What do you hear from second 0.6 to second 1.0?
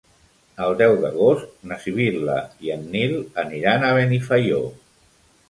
El deu